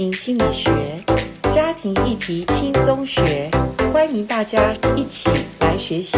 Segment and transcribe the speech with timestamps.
[0.00, 0.70] 心理学，
[1.54, 3.50] 家庭议题轻松学，
[3.92, 6.16] 欢迎大家一起来学习。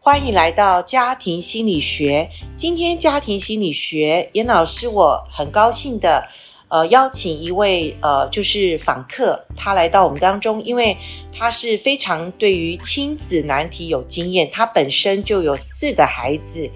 [0.00, 2.28] 欢迎来到家庭心理学。
[2.58, 6.26] 今天家庭心理学，严老师我很高兴的。
[6.68, 10.96] 呃，邀请一位呃，就是访客，他来到我们当中，因为
[11.32, 16.68] 他是非常对于亲子难题有经验，他本身就有四个孩子，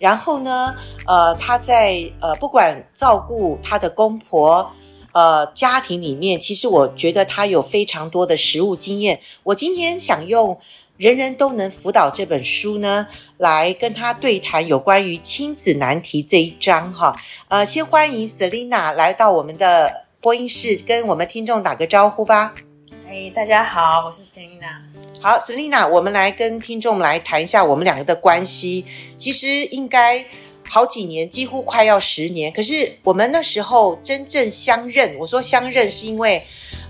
[0.00, 0.74] 然后呢，
[1.06, 4.68] 呃，他在呃，不管照顾他的公婆，
[5.12, 9.20] 呃，家庭里面，其实我觉得他有非常多的实务经验。
[9.44, 10.58] 我今天想用。
[11.00, 13.06] 人人都能辅导这本书呢，
[13.38, 17.16] 来跟他对谈有关于亲子难题这一章哈。
[17.48, 22.54] 呃，先欢迎 Selina 来到我们的播音室，跟我们听众打个招呼吧。
[23.08, 24.89] 哎，大家好，我是 Selina。
[25.22, 28.86] 好，Selina，我们来跟听众来谈一下我们两个的关系。
[29.18, 30.24] 其实应该
[30.66, 32.50] 好几年，几乎快要十年。
[32.50, 36.42] 可是我们那时候真正相认，我说相认是因为，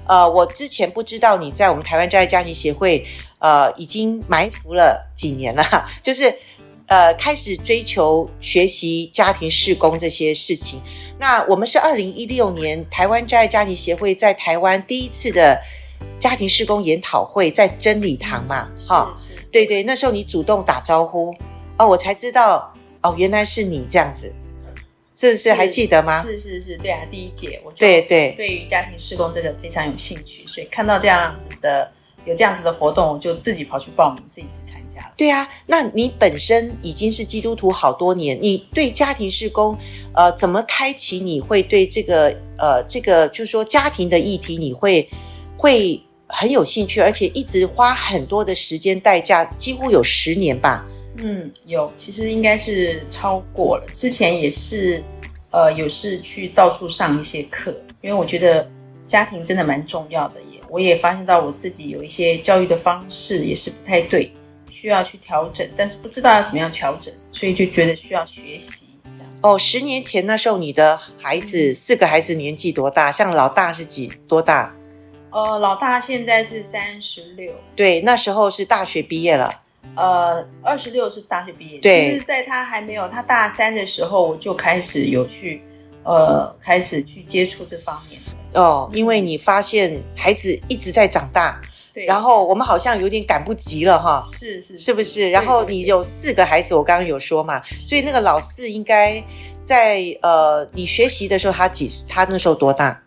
[0.06, 3.04] 呃，我之前不知道你在我们台湾真爱家庭协会。
[3.40, 5.64] 呃，已经埋伏了几年了，
[6.04, 6.34] 就是，
[6.88, 10.78] 呃，开始追求学习家庭事工这些事情。
[11.18, 15.58] 那我们是二零一六年台湾真爱家庭协会在台湾第一次的
[16.18, 19.16] 家庭施工研讨会，在真理堂嘛，哈，
[19.50, 21.34] 对对，那时候你主动打招呼，
[21.78, 24.32] 哦，我才知道，哦，原来是你这样子，
[25.16, 25.52] 是不是？
[25.52, 26.22] 还记得吗？
[26.22, 31.92] 是是是，对啊，第一届，我对对，对于家庭施工真的非常有兴趣，所以看到这样子的。
[32.26, 35.14] 有这样子的活动，我就自己跑去报名，自己去参加了。
[35.16, 39.74] 对啊，那你本身已经是基督徒好多年，你对家庭施工，
[40.14, 41.18] 呃，怎么开启？
[41.18, 45.08] 你会对这个，呃，这个就是说家庭的议题，你会
[45.60, 50.86] 会很有兴趣，而且一直花很多的时间代价，几乎有十年吧？
[51.18, 53.86] 嗯，有，其实应该是超过了。
[53.92, 55.04] 之前也是，
[55.50, 58.66] 呃，有事去到处上一些课，因为我觉得
[59.06, 60.36] 家庭真的蛮重要的。
[60.50, 64.32] 也我也发现到我自己有一些教育的方式也是不太对，
[64.70, 68.86] 需要去调整，但是不知道要怎么样调整，所以就觉得需要学习。
[69.42, 73.12] 哦，十年前那时候你的孩子四个孩子年纪多大？
[73.12, 74.74] 像老大是几多大？
[75.30, 77.52] 呃，老大现在是三十六。
[77.76, 79.52] 对，那时候是大学毕业了。
[79.96, 81.78] 呃，二十六是大学毕业。
[81.78, 85.62] 对，就是在他还没有他大三的时候，我就开始有去
[86.04, 88.20] 呃开始去接触这方面。
[88.54, 91.60] 哦，因为你发现孩子一直在长大，
[91.92, 95.30] 对，然后我们好像有点赶不及了哈，是是，是不是？
[95.30, 99.22] 然后你有四个孩子，我刚刚有说嘛，所以那个老四应该
[99.64, 101.90] 在呃，你学习的时候他几？
[102.08, 103.00] 他那时候多大？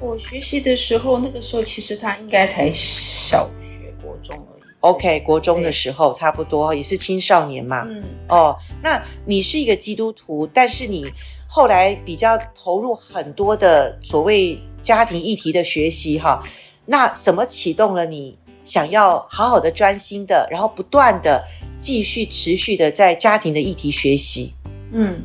[0.00, 4.62] 我学习的时候，那个时候其实他应该才小学、国中而已。
[4.80, 7.86] OK，国中的时候差不多也是青少年嘛。
[7.88, 11.04] 嗯，哦，那你是一个基督徒，但是你
[11.46, 14.60] 后来比较投入很多的所谓。
[14.82, 16.42] 家庭议题的学习，哈，
[16.86, 18.34] 那什么启动了你
[18.64, 21.44] 想要好好的专心的，然后不断的
[21.78, 24.54] 继续持续的在家庭的议题学习？
[24.90, 25.20] 嗯，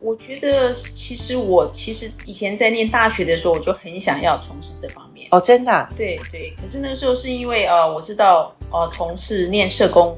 [0.00, 5.26] 我觉得其实我其实以前在念大学的时候，我就很想要从事这方面。
[5.30, 5.92] 哦，真的啊？
[5.96, 6.54] 对对。
[6.60, 10.16] 可是那个时候是因为呃，我知道呃，从事念社工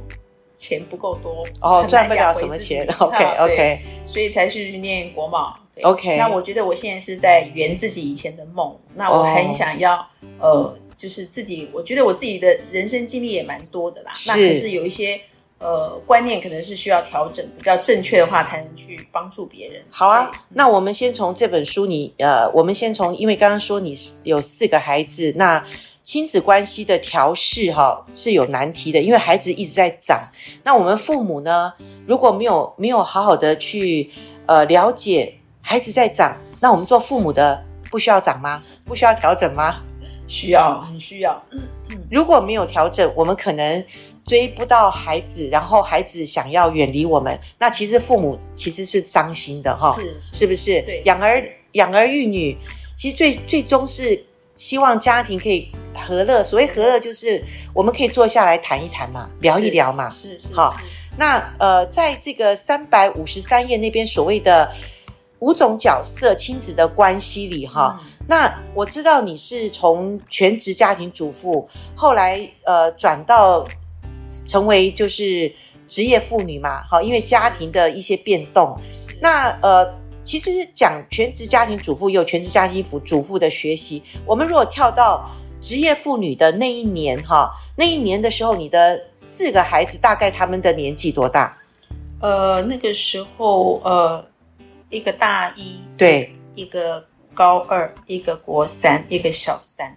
[0.54, 2.86] 钱不够多，哦，赚不了什么钱。
[2.98, 5.56] OK OK，所以才去念国贸。
[5.82, 8.76] OK，那我觉得我现在是在圆自己以前的梦。
[8.94, 9.96] 那我很想要
[10.38, 10.66] ，oh.
[10.66, 14.12] 呃，就是自己，我觉得我自己的人生经历也蛮多的啦。
[14.26, 15.18] 那可是有一些
[15.60, 19.80] 呃观念可能是需要调整，比较正确的话才能去帮助别人。
[19.90, 23.94] 好啊，那我们先从这本书你，你呃，我们先从，因为刚刚说你
[24.24, 25.64] 有四个孩子，那
[26.02, 30.28] 亲子关系的调试哈是有难题的，因为孩子一直在长。
[30.64, 31.72] 那我们父母呢，
[32.06, 34.10] 如果没有没有好好的去
[34.46, 35.36] 呃了解。
[35.62, 38.62] 孩子在长，那我们做父母的不需要长吗？
[38.86, 39.76] 不需要调整吗？
[40.26, 41.40] 需要，很需要。
[42.10, 43.84] 如果没有调整，我们可能
[44.30, 50.80] 追不到孩子，然后孩子想要远离我们，那其实父母其实是伤心的哈，是，是，是不是？
[50.82, 52.56] 对，养儿养儿育女，
[52.96, 54.24] 其实最最终是
[54.54, 56.44] 希望家庭可以和乐。
[56.44, 57.42] 所谓和乐，就是
[57.74, 60.08] 我们可以坐下来谈一谈嘛，聊一聊嘛。
[60.12, 60.76] 是是，好。
[61.18, 64.70] 那呃，在这个三百五十三页那边所谓的。
[65.40, 71.66] 五种角色亲子的关系里，哈、嗯，那我知道你是从全职家庭主妇，
[71.96, 73.66] 后来呃转到
[74.50, 75.54] 成为就是
[75.86, 78.76] 职业妇女嘛，好，因为家庭的一些变动，
[79.22, 79.94] 那呃
[80.24, 85.30] 其实讲全职家庭主妇也有全职家庭主妇的学习，我们如果跳到
[85.60, 91.56] 职业妇女的那一年哈，那一年的时候，你的四个孩子大概他们的年纪多大？
[92.20, 94.24] 呃，那个时候呃，
[94.90, 99.96] 一个大一，对，一个高二，一个国三，一个小三。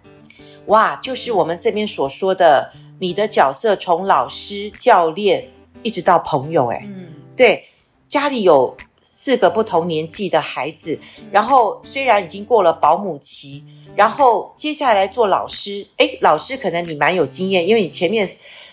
[0.66, 5.48] 哇，就是我们这边所说的，你的角色从老师、教练
[5.82, 7.64] 一直到朋友，哎，嗯，对，
[8.08, 10.98] 家里有四个不同年纪的孩子，
[11.30, 13.64] 然后虽然已经过了保姆期，
[13.96, 18.28] 然后接下来做老师，哎，老师可能你蛮有经验，因为你前面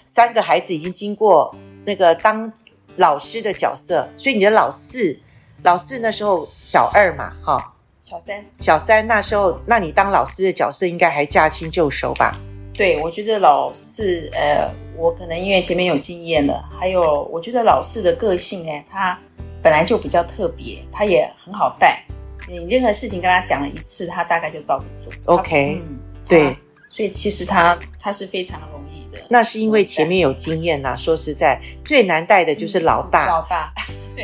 [0.06, 2.51] 三个孩子已经经过那个当
[2.97, 5.19] 老师的角色，所以你的老四，
[5.63, 7.74] 老四那时候小二嘛，哈。
[8.03, 12.38] 小三，小三那时候，那你当老师的角色应该还驾轻就熟吧？
[12.81, 14.68] 对，我觉得老四，呃，
[14.98, 19.16] 我可能因为前面有经验了，还有我觉得老四的个性，呢，他
[19.62, 22.01] 本来就比较特别，他也很好带。
[22.50, 25.36] 你任何事情跟他讲了一次，他大概就照着做。
[25.36, 26.57] OK，嗯，对，
[26.89, 29.24] 所以其实他他是非常容易的。
[29.30, 30.95] 那是因为前面有经验呐、啊。
[30.95, 33.72] 说实在，最难带的就是老大，嗯、老大，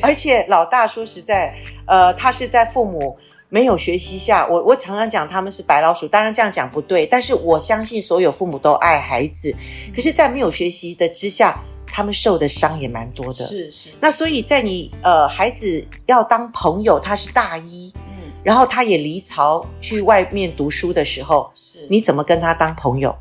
[0.01, 1.53] 而且老大说实在，
[1.85, 3.15] 呃，他是在父母。
[3.49, 9.55] 没有学习下，我我常常讲他们是白老鼠，当然这样讲不对，但是我相信所有父母都爱孩子，
[9.95, 13.45] 可是，在没有学习的之下，他们受的伤也蛮多的。
[13.45, 13.89] 是是。
[14.01, 23.15] 那所以在你呃孩子要当朋友，他是大一，嗯，然后他也离巢去外面读书的时候，是你怎么跟他当朋友？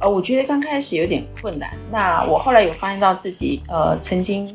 [0.00, 1.70] 呃，我觉得刚开始有点困难。
[1.90, 4.54] 那我后来有发现到自己呃曾经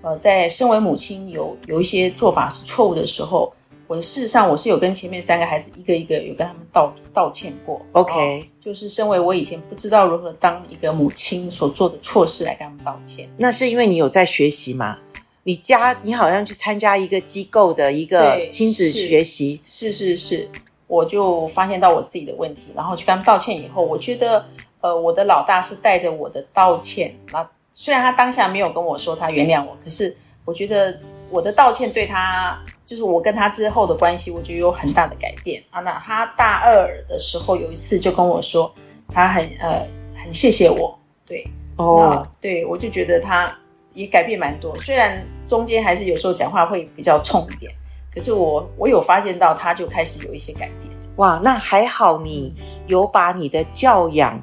[0.00, 3.52] 呃在身为母亲有有一些做法是错误的时候。
[3.88, 7.80] 我事实上我是有跟前面三个孩子一个一个有跟他们道道歉过。
[7.92, 13.26] OK，就是身为我以前不知道如何当一个母亲所做的错事来跟他们道歉。
[13.38, 14.98] 那是因为你有在学习吗？
[15.42, 19.58] 你家你好像去参加一个机构的一个亲子学习。
[19.64, 20.50] 是是是，是，
[20.86, 24.44] 我就发现到我自己的问题，然后去跟他们道歉以后，我觉得
[24.82, 30.14] 呃我的老大是带着我的道歉，那虽然他当下没有跟我说他原谅我，可是
[30.44, 31.00] 我觉得
[31.30, 32.62] 我的道歉对他。
[32.88, 35.78] 就是我跟他之后的关系，我觉得有很大的改变啊。
[35.80, 38.74] 那他大二的时候有一次就跟我说，
[39.12, 39.86] 他很呃
[40.16, 41.46] 很谢谢我，对
[41.76, 43.54] 哦，对我就觉得他
[43.92, 44.74] 也改变蛮多。
[44.78, 47.70] 虽然中间还是有时候讲话会比较冲一点，
[48.10, 50.96] 可是我我有发现到他就开始有一些改变。
[51.16, 52.54] 哇，那还好你
[52.86, 54.40] 有把你的教养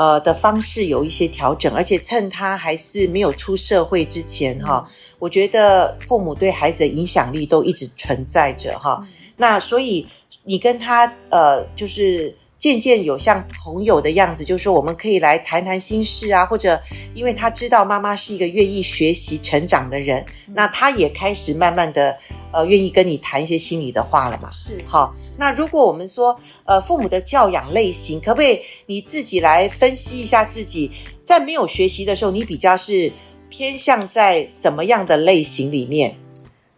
[0.00, 4.84] 呃的方式有一些调整，而且趁他还是没有出社会之前哈。
[4.86, 10.06] 嗯我觉得父母对孩子的影响力都一直存在着哈，嗯、那所以
[10.44, 16.80] 你跟他呃，就是渐渐有像朋友的样子，就是说我们可以来谈谈心事啊，或者
[17.14, 22.16] 因为他知道妈妈是一个愿意学习成长的人，嗯、那他也开始慢慢的
[22.52, 24.50] 呃愿意跟你谈一些心里的话了嘛。
[24.52, 30.92] 是，好，那如果我们说呃父母的教养类型，可不可以你自己来分析一下自己
[31.24, 33.10] 在没有学习的时候，你比较是？
[33.52, 36.14] 偏向在什么样的类型里面？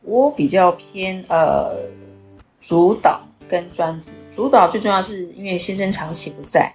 [0.01, 1.77] 我比较偏呃
[2.63, 3.21] 主导
[3.53, 4.13] 跟专制。
[4.31, 6.73] 主导最重要是因为先生长期不在，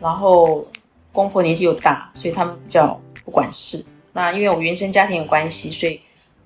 [0.00, 0.64] 然后
[1.10, 3.84] 公婆年纪又大，所以他们比较不管事。
[4.12, 6.00] 那因为我原生家庭有关系，所以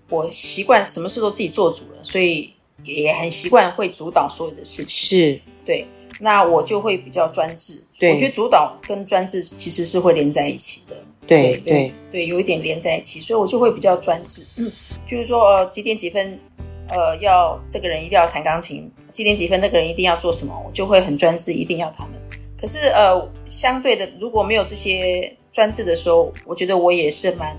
[0.08, 4.88] 我习惯什么事都自己做主了，所以也很习惯会主导所有的事情。
[4.88, 5.86] 是，对。
[6.18, 7.84] 那我就会比较专制。
[7.98, 10.96] 对，我觉得主导跟专制其实是会连在一起的。
[11.26, 14.42] 对对对，对，有一点连在一起，所以我就会比较专制。
[14.56, 14.72] 嗯，
[15.06, 16.40] 譬如说，呃，几点几分，
[16.88, 22.12] 呃，要这个人一定要弹钢琴；几点几分，那个人一定要做什么，我就会很专制，一定要他们。
[22.60, 27.56] 可是，呃，相对的，如果没有这些专制的时候，我觉得我也是蛮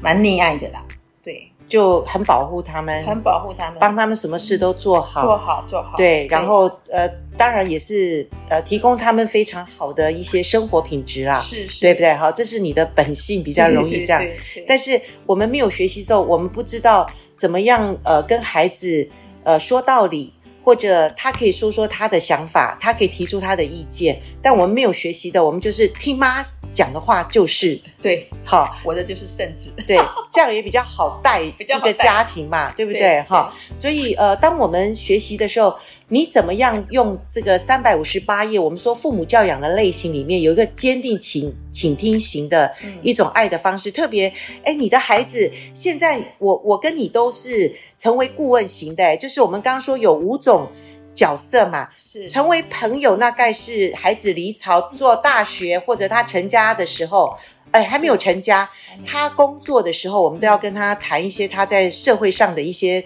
[0.00, 0.82] 蛮溺爱的啦。
[1.22, 1.46] 对。
[1.66, 5.96] 就很保护他们，很保护他们，帮他们什么事都做好，做好做好。
[5.96, 12.12] 对，然后呃，当然也是呃，提供他们非常好的一些生活品质啦，是是，对不对？
[12.14, 14.20] 好，这是你的本性比较容易这样。
[14.66, 17.08] 但是我们没有学习之后，我们不知道
[17.40, 19.08] 怎么样呃跟孩子
[19.44, 24.20] 呃说道理，或者他可以说说他的想法，他可以提出他的意见。
[24.42, 26.44] 但我们没有学习的，我们就是听妈。
[26.72, 29.98] 讲的话就是对，好，我的就是圣旨，对，
[30.32, 31.50] 这样也比较好带 一
[31.82, 33.22] 个家庭嘛，对不对？
[33.22, 35.76] 哈，所以呃，当我们学习的时候，
[36.08, 42.72] 你怎么样用这个三百五十八页，我们说父母教养的类型里面有一个坚定倾倾听型的
[43.02, 44.32] 一种爱的方式，嗯、特别，
[44.64, 50.68] 哎，你的孩子现在，我我跟你都是成为顾问型的，就是我们刚刚说有五种。
[51.20, 57.36] 角色嘛，是成为朋友，大概是孩子离巢做大学，或者他成家的时候，
[57.72, 58.66] 哎，还没有成家，
[59.04, 63.04] 他工作的时候，我们都要跟他谈一些他在社会上的一些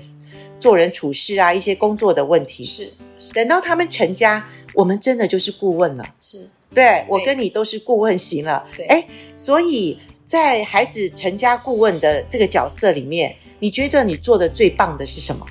[0.60, 2.64] 做人处事啊，一些工作的问题。
[2.64, 2.94] 是，
[3.32, 6.04] 等到他们成家，我们真的就是顾问了。
[6.20, 8.64] 是，对，我跟你都是顾问型了。
[8.76, 9.04] 对，哎，
[9.34, 15.44] 所以在孩子成家顾问的这个角色里面，你觉得你做的最棒的是什么？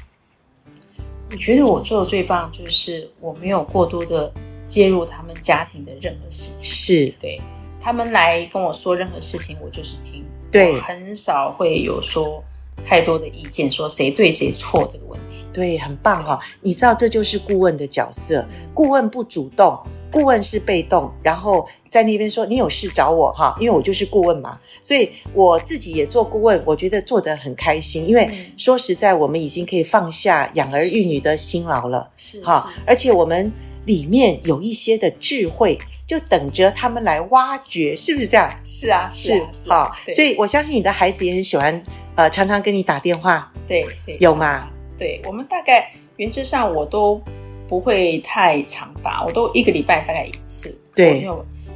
[1.34, 4.32] 我觉得我做的最棒就是我没有过多的
[4.68, 6.60] 介入他们家庭的任何事情。
[6.60, 7.42] 是，对，
[7.82, 10.24] 他们来跟我说任何事情，我就是听。
[10.52, 12.44] 对，很少会有说
[12.86, 15.44] 太多的意见，说谁对谁错这个问题。
[15.52, 16.40] 对，很棒哈、哦！
[16.62, 19.76] 你知道这就是顾问的角色，顾问不主动，
[20.12, 24.60] 顾问是被动，然后在那边说你有事找我哈，因为我就是顾问嘛。
[24.84, 33.50] 所以我自己也做顾问，我觉得做得很开心，因为说实在，我们已经可以放下养儿育女的辛劳了，是哈，而且我们
[33.86, 38.50] 里面有一些的智慧，就等着他们来挖掘，是不是这样？
[38.66, 41.82] 是啊，是啊，是好，所以我相信你的孩子也很喜欢，
[42.16, 44.68] 呃，常常跟你打电话，对对，有吗？
[44.98, 47.22] 对，我们大概原则上我都
[47.70, 51.26] 不会太常打，我都一个礼拜大概一次，对。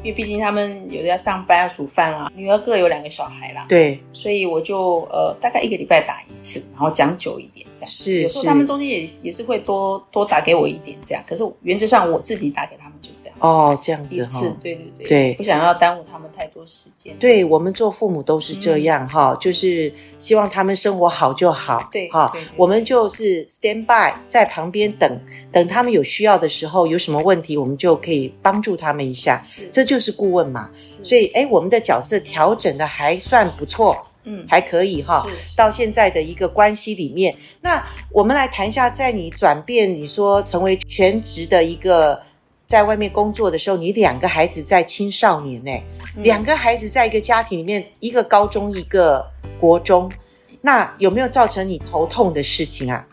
[0.08, 7.90] 因为毕竟他们有的要上班要煮饭啊，女儿各有两个小孩啦，对，所以我就呃大概一个礼拜打一次，然后讲久一点这样。
[7.90, 13.36] 是，有时候他们中间也也是会多多打给我一点这样，可是原则上我自己打给他们就这样。
[13.40, 17.16] 哦，这样子一次，对对对，对，不想要耽误他们太多时间。
[17.20, 21.88] 对，我们做父母都是这样哈，就是希望他们生活好就好。
[21.92, 25.20] 对，哈，我们就是 stand by 在旁边等，
[25.52, 29.40] 等他们有需要的时候，有什么问题，我们就可以帮助他们一下。
[29.46, 30.72] 是，这就是顾问嘛。
[30.82, 33.96] 所以，哎，我们的角色调整的还算不错，
[34.28, 35.26] 嗯，还可以哈。
[35.56, 42.22] 到现在的一个关系里面，那我们来谈一下，在你转变，你说成为全职的一个。
[42.68, 45.72] 在外面工作的时候，你两个孩子在青少年呢，
[46.18, 49.26] 嗯、两个孩子在一个家庭里面，一个高中，一个
[49.58, 50.12] 国中，
[50.60, 53.08] 那有没有造成你头痛的事情啊？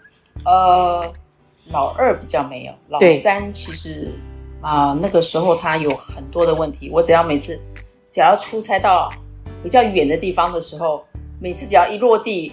[0.44, 1.14] 呃，
[1.70, 4.18] 老二比较没有，老三其实
[4.60, 6.90] 啊、呃，那个时候他有很多的问题。
[6.90, 7.56] 我只要每次
[8.10, 9.08] 只要出差到
[9.64, 11.02] 比较远的地方的时候，
[11.40, 12.52] 每次只要一落地，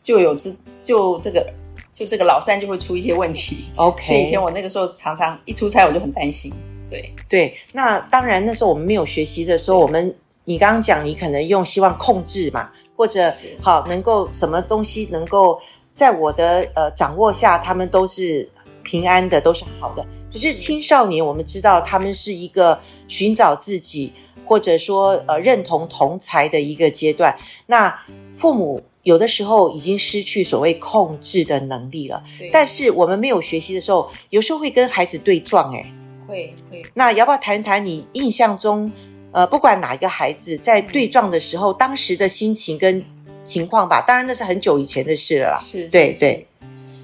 [0.00, 1.46] 就有这就这个。
[1.92, 4.02] 就这个老三就会出一些问题，OK。
[4.04, 6.52] 所以以前我那个时候常常一出差我就很担心，
[6.90, 7.56] 对对。
[7.70, 10.12] 那当然那时候我们没有学习的时候，我们
[10.44, 15.56] 你刚刚讲你可能用希望控制嘛，或者好能够什么东西能够
[15.94, 18.50] 在我的呃掌握下，他们都是
[18.82, 20.04] 平安的，都是好的。
[20.32, 24.12] 可是青少年我们知道他们是一个寻找自己
[24.44, 27.36] 或者说呃认同同才的一个阶段，
[27.66, 27.94] 那
[28.36, 28.82] 父母。
[29.04, 35.86] 有的时候已经失去所谓控制的能力了，对但是我们没有学习的时候，有时候会跟孩子对撞，欸，诶
[36.26, 36.82] 会会。
[36.94, 38.90] 那要不要谈谈你印象中，
[39.30, 43.04] 呃，不管哪一个孩子在对撞的时候，嗯、当时的心情跟
[43.44, 44.02] 情况吧？
[44.06, 45.58] 当然那是很久以前的事了啦。
[45.60, 46.32] 是，对对。
[46.32, 46.46] 对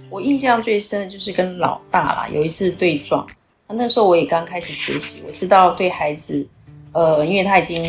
[0.08, 3.26] 我印象最深的就是跟老大啦，有一次对撞，
[3.68, 6.48] 那时候我也刚开始学习，我知道对孩子，
[6.92, 7.84] 呃，因为他已经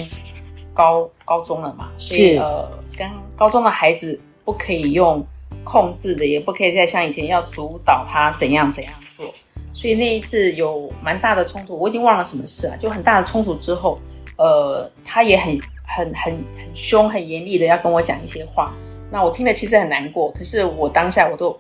[0.74, 2.70] 高高中了嘛，所以呃。
[2.98, 5.26] 跟高中的孩子不可以用
[5.64, 9.26] 控制的，也不可以再像以前要主导他怎样怎样做。
[9.74, 13.98] 所以那一次有蛮大的冲突，我已经忘了什么事啊，就很大的冲突之后，
[14.36, 18.72] 呃，他也很很很很凶、很严厉的要跟我讲一些话。
[19.10, 21.58] 那我听了其实很难过，可是我当下我都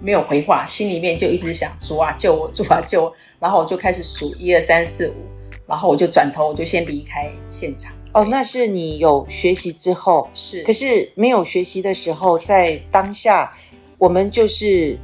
[0.00, 3.12] 没有回话，心里面就一直想主啊救我，主啊救我。
[3.40, 5.14] 然后我就开始数一二三四五，
[5.68, 7.92] 然后我就转头，我就先离开现场。
[8.14, 13.52] 哦，那是你有学习之后是，可是没有学习的时候，在当下，
[13.98, 14.98] 我们就是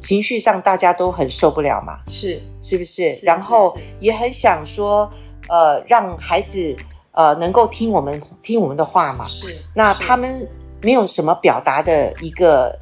[0.00, 3.10] 情绪上大家都很受不了嘛，是是不是？
[3.24, 5.10] 然后也很想说，
[5.48, 6.76] 呃，让孩子
[7.10, 9.58] 呃能够听我们听我们的话嘛，是。
[9.74, 10.48] 那他们
[10.80, 12.78] 没有什么表达的一个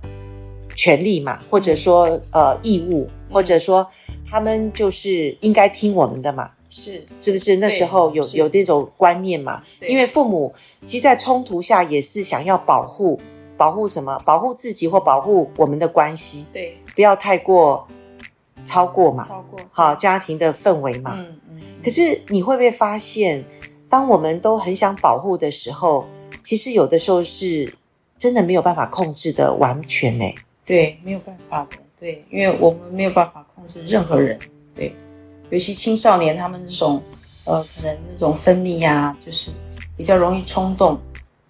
[0.75, 3.89] 权利嘛，或者说呃义务，或者说
[4.31, 6.51] 他们就是应该听我们的嘛。
[6.77, 9.63] 是是不是那时候有有这种观念嘛？
[9.89, 10.55] 因为父母
[10.85, 13.19] 其实，在冲突下也是想要保护
[13.57, 14.19] 保护什么？
[14.27, 16.45] 保护自己或保护我们的关系。
[16.53, 17.89] 对，不要太过
[18.67, 19.27] 超过嘛。
[19.27, 21.15] 超过好家庭的氛围嘛。
[21.17, 21.63] 嗯嗯。
[21.83, 23.43] 可是你会不会发现，
[23.89, 26.07] 当我们都很想保护的时候，
[26.45, 27.73] 其实有的时候是
[28.19, 30.25] 真的没有办法控制的完全呢？
[30.67, 31.79] 对，没有办法的。
[31.99, 34.39] 对，因为我们没有办法控制任何人。
[34.75, 34.95] 对。
[35.51, 37.01] 尤其青少年，他们这种，
[37.45, 39.53] 呃，可能那种分泌呀、啊，就是
[39.97, 40.99] 比较容易冲动。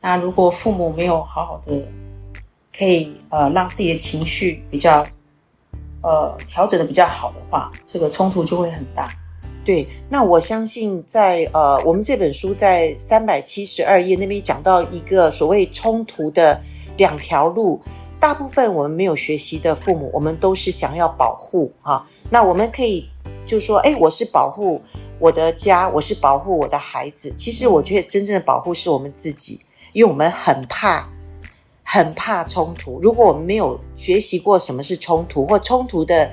[0.02, 1.82] 那如果父母没有好好的，
[2.76, 5.02] 可以呃让自己的情绪比较，
[6.02, 9.10] 呃调整的比较好的话，这个冲突就会很大。
[9.64, 16.60] 对，那我相信在呃我们这本书在三百七十二页那边讲到一个所谓冲突的
[16.98, 17.80] 两条路，
[18.20, 22.06] 大部分我们没有学习的父母，我们都是想要保护啊。
[22.28, 23.08] 那我们可以。
[23.46, 24.82] 就说，哎，我是保护
[25.20, 27.32] 我的家，我是保护我的孩子。
[27.36, 29.60] 其实我觉得真正的保护是我们自己，
[29.92, 31.08] 因为我们很怕，
[31.84, 32.98] 很怕冲突。
[33.00, 36.28] 如果我们没有学习过什么是冲突，或冲突的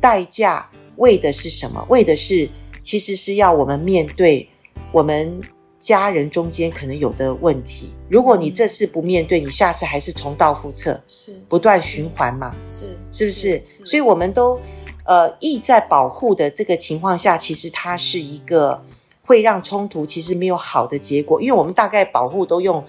[0.00, 1.82] 代价为的是什么？
[1.88, 2.48] 为的是
[2.82, 4.48] 其实是要我们面对
[4.90, 5.40] 我们
[5.78, 7.92] 家人中间可能有的问题。
[8.08, 12.54] 如果你这次不面对，你下次还是重蹈覆辙，是不断循环嘛？
[12.66, 13.62] 是，是不是？
[13.64, 13.86] 是，是。
[13.86, 14.60] 所以我们都。
[15.06, 18.82] 呃，意在保护的这个情况下，其实它是一个
[19.24, 22.84] 会让冲突其实没有好的结果，因为我们大概保护都用，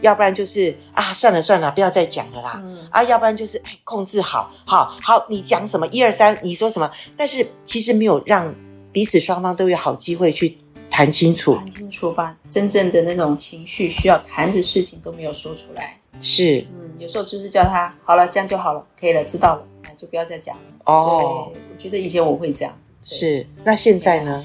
[0.00, 8.54] 要不然就是啊，算了算了，不要再讲了啦，嗯、啊，要不然就是哎，控制好，好，好，你讲什么一二三，你说什么，但是其实没有让
[8.92, 10.58] 彼此双方都有好机会去
[10.90, 21.52] 谈清楚，谈清楚吧，真正的那种情绪需要谈的事情都没有说出来，是，嗯，有时候就是叫他好了，这样就好了，可以了，知道了，那就不要再讲了，哦。
[21.54, 24.44] 我觉得以前我会这样子，是，那现在呢？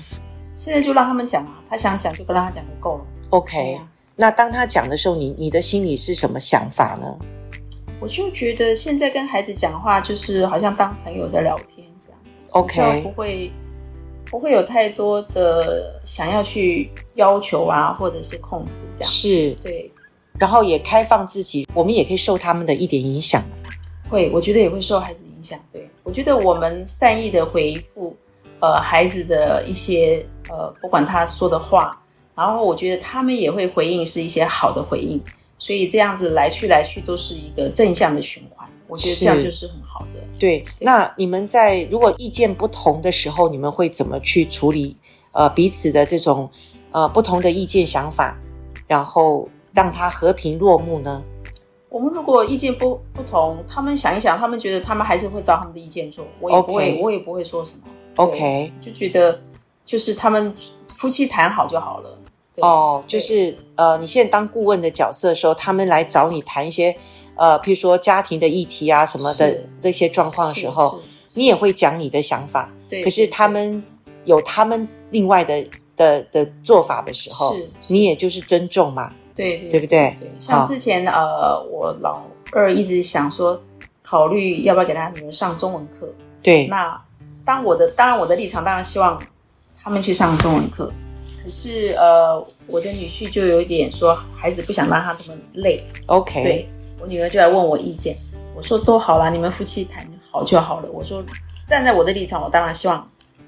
[0.56, 3.06] 现在就让他们讲啊，他想讲就跟他讲就够了。
[3.30, 7.18] OK，、啊、那当他讲的时候，你你的心里是什么想法呢？
[8.00, 12.40] 我就觉得现在跟孩子讲话，就是好像当朋友在聊天这样子。
[12.50, 13.52] OK，不会
[14.26, 19.28] 不会有太多的想要去要求啊，或者是控制这样子。
[19.28, 19.92] 是，对。
[20.40, 23.44] 然后也开放自己，我们也可以受他们的一点影响。
[24.10, 25.60] 会，我觉得也会受孩子影响。
[25.72, 28.16] 对，我觉得我们善意的回复，
[28.60, 32.02] 呃，孩子的一些呃，不管他说的话，
[32.36, 35.22] 然后我觉得他们也会回应，是一些好的回应，
[35.58, 38.68] 所以这样子来去来去都是一个正向的循环。
[38.88, 40.22] 我觉得这样就是很好的。
[40.40, 44.96] 对，对，那你们在如果意见不同的时候，你们会怎么去处理？
[45.34, 46.50] 呃，彼此的这种
[46.92, 48.40] 呃不同的意见想法，
[48.88, 51.24] 然后让它和平落幕呢？
[51.88, 57.82] 我们如果意见不不同，他们想一想，他们觉得他们还是会照他们的意见做，我也不会.我也不会说什么。
[58.16, 59.40] OK，就觉得
[59.86, 60.52] 就是他们
[60.88, 62.18] 夫妻谈好就好了。
[62.56, 66.98] 哦，就是呃，你现在当顾问的角色的时候，他们来找你谈一些
[67.36, 71.00] 呃，譬如说家庭的议题啊什么的这些状况的时候，
[71.36, 72.74] 你也会讲你的想法。
[72.90, 73.84] 对，可是他们
[74.26, 75.64] 有他们另外的
[75.96, 77.56] 的的做法的时候，
[77.88, 79.14] 你也就是尊重嘛。
[79.38, 80.18] 对对，对不对？
[80.20, 83.62] 对，像之前呃，我老二一直想说，
[84.02, 86.12] 考虑要不要给他女儿上中文课。
[86.42, 87.00] 对，那
[87.46, 89.22] 当我的当然我的立场当然希望
[89.80, 90.92] 他们去上中文课，
[91.44, 95.84] 可是呃，我的女婿就有一点说，孩子不想让他这么累。
[96.08, 96.70] OK，对，
[97.00, 98.18] 我女儿就来问我意见，
[98.56, 100.90] 我说都好啦，你们夫妻谈好就好了。
[100.92, 101.24] 我说
[101.68, 103.08] 站在我的立场，我当然希望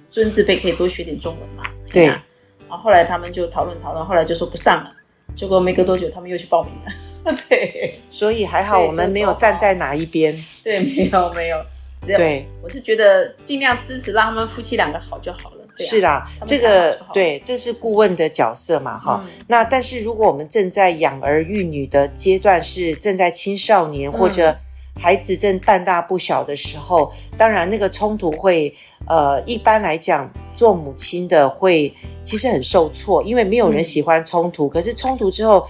[0.10, 1.70] 孙子辈可以多学点中文嘛。
[1.90, 2.22] 对，然
[2.70, 4.94] 后后来他们就讨论讨论，后来就说不上了。
[5.40, 7.34] 结果没隔多久，他们又去报名了。
[7.48, 10.38] 对，所以还好我们没有站在哪一边。
[10.66, 11.58] 对，没有没有，
[12.06, 15.56] 只有对，我是觉得尽量支持，让他们夫妻两个好就好了。
[15.78, 19.46] 对啊、是啦，这个对，这是顾问的角色嘛，哈、嗯。
[19.48, 24.54] 那但是如果我们正在养儿育女的阶段，是正在青少年或者
[25.00, 28.74] 孩子正半大不小的时候，嗯、当然那个冲突会，
[29.08, 30.30] 呃，一般来讲。
[30.60, 31.90] 做母亲的会
[32.22, 34.68] 其实很受挫，因为没有人喜欢冲突。
[34.68, 35.66] 嗯、可是冲突之后，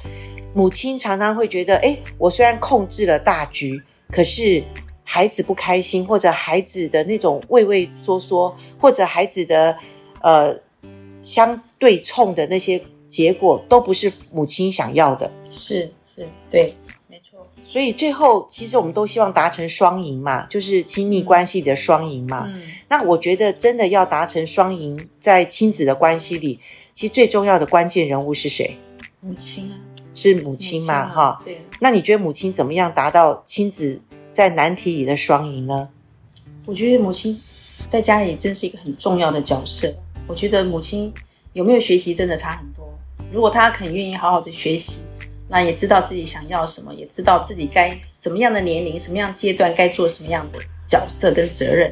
[0.52, 3.80] 母亲常常会觉得：哎，我虽然控制了大局，
[4.12, 4.64] 可是
[5.04, 9.78] 孩子不开心，或者孩子的那种畏畏缩缩，或者孩子的
[10.24, 10.56] 呃
[11.22, 15.32] 相对冲的那些结果，都不是母亲想要的。
[15.52, 16.74] 是是，对。
[17.72, 22.46] 所以最后，其实我们都希望达成双赢嘛，就是亲密关系的双赢嘛。
[22.48, 26.60] 嗯，那我觉得真的要达成双赢，在亲子的关系里，
[26.96, 28.76] 其实最重要的关键人物是谁？
[29.22, 29.78] 母亲啊，
[30.16, 31.08] 是母亲嘛？
[31.10, 31.62] 哈，对。
[31.80, 34.02] 那你觉得母亲怎么样达到亲子
[34.34, 35.90] 在难题里的双赢呢？
[36.66, 37.40] 我觉得母亲
[37.86, 39.94] 在家里真是一个很重要的角色。
[40.26, 41.14] 我觉得母亲
[41.54, 42.92] 有没有学习真的差很多。
[43.32, 45.02] 如果她肯愿意好好的学习。
[45.50, 51.92] 那也知道自己想要什么，也知道自己该什么样的年龄、什么样阶段该做什么样的角色跟责任，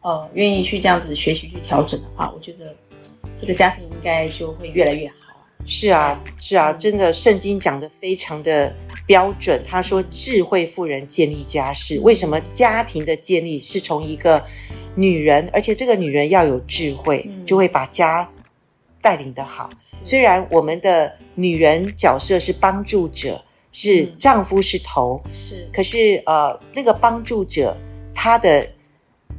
[0.00, 2.74] 呃，愿意去这样子学习去调整的话，我觉得
[3.40, 5.14] 这个家庭应该就会越来越好。
[5.64, 8.72] 是啊，是啊，真的，圣经讲的非常的
[9.04, 9.60] 标准。
[9.66, 11.98] 他说，智慧妇人建立家室。
[12.00, 14.44] 为什么家庭的建立是从一个
[14.94, 18.30] 女人，而且这个女人要有智慧，就会把家
[19.06, 19.70] 带领的好。
[20.02, 21.14] 虽然我们的。
[21.38, 23.38] 女人角色是帮助者，
[23.70, 25.70] 是丈夫是头，嗯、是。
[25.70, 27.76] 可是呃，那个帮助者
[28.14, 28.66] 他的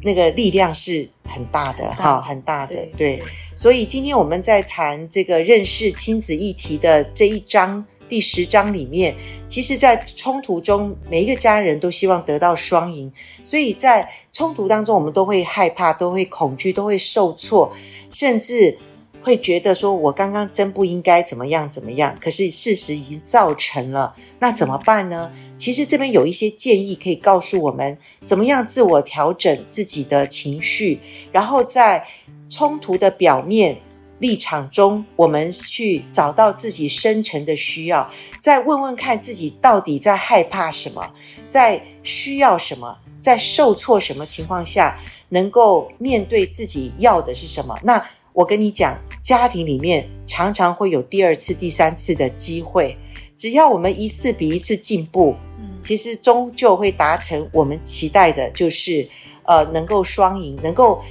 [0.04, 2.76] 那个力量是很大的哈，很大的。
[2.76, 3.24] 对，对，
[3.56, 9.16] 所以今天我们在谈这个认识亲子议题的这一章第十章里面，
[9.48, 13.12] 其实，在冲突中，每一个家人都希望得到双赢，
[13.44, 17.74] 所以在冲突当中，我们都会害怕，都会恐惧，都会受挫，
[18.14, 18.78] 甚至。
[19.22, 25.32] 会觉得说，我刚刚真不应该怎么样怎么样，可是事实已经造成了，那怎么办呢？
[25.58, 31.00] 其实这边有一些建议可以告诉我们，怎么样自我调整自己的情绪，
[31.32, 32.06] 然后在
[32.50, 33.76] 冲突的表面
[34.20, 41.12] 立场中，我们去找到自己深层的需要，再问问看自己到底在害怕什么，
[41.48, 45.00] 在需要什么，在受挫什么情况下
[45.30, 47.78] 能够面对自己要的是什么？
[47.84, 48.96] 那我跟你讲，
[49.28, 52.96] 家庭里面常常会有第二次、第三次的机会，
[53.36, 59.06] 只要我们一次比一次进步，嗯，其实终究会达成我们期待的，就是
[59.44, 61.04] 呃，能够双赢，能够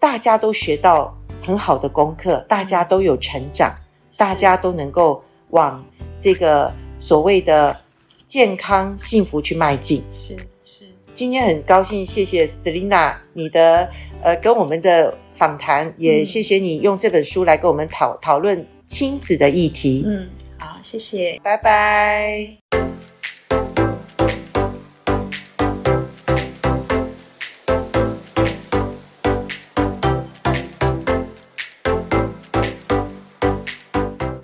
[0.00, 1.16] 大家都学到。
[1.44, 3.74] 很好的功课，大家都有成长，
[4.16, 5.20] 大家都能够
[5.50, 5.84] 往
[6.20, 7.76] 这个所谓的
[8.28, 10.00] 健康幸福去迈进。
[10.12, 13.90] 是是，今天很高兴，谢谢 Selina 你的
[14.22, 20.04] 呃跟我们的访谈也谢谢你用这本书来跟我们讨讨论亲子的议题。
[20.06, 21.40] 嗯好谢谢。
[21.42, 22.56] 拜拜。